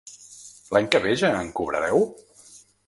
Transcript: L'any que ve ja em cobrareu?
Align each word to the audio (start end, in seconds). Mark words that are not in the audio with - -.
L'any 0.77 0.89
que 0.95 1.03
ve 1.05 1.13
ja 1.23 1.31
em 1.43 1.53
cobrareu? 1.61 2.05